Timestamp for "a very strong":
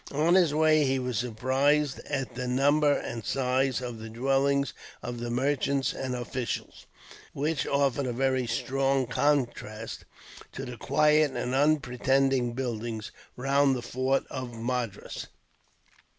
8.07-9.05